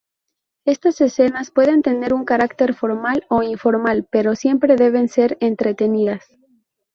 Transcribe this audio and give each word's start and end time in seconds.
Estas 0.65 0.95
cenas 1.13 1.51
pueden 1.51 1.83
tener 1.83 2.11
un 2.15 2.25
carácter 2.25 2.73
formal 2.73 3.23
o 3.29 3.43
informal, 3.43 4.07
pero 4.09 4.33
siempre 4.35 4.75
deben 4.75 5.07
ser 5.07 5.37
entretenidas. 5.41 6.25